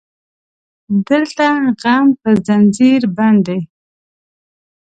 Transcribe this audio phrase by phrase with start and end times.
[1.07, 1.45] دلته
[1.81, 3.59] غم په زنځير بند دی